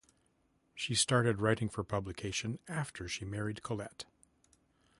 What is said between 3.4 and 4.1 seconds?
Collett.